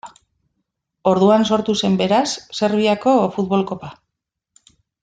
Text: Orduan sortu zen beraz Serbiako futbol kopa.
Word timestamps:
Orduan 1.11 1.45
sortu 1.49 1.75
zen 1.83 1.99
beraz 2.01 2.25
Serbiako 2.61 3.17
futbol 3.39 3.71
kopa. 3.75 3.97